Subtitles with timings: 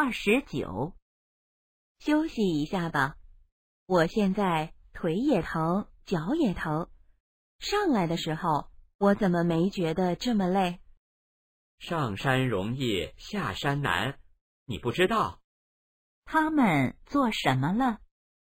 [0.00, 0.94] 二十九。
[1.98, 3.16] 休息一下吧。
[3.84, 6.88] 我现在腿也疼脚也疼。
[7.58, 10.78] 上来的时候我怎么没觉得这么累？
[11.80, 14.20] 上山容易下山难
[14.66, 15.40] 你不知道。
[16.24, 17.98] 他们做什么了？